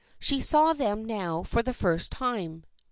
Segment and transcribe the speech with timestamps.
[0.17, 2.63] She saw them now for the first time.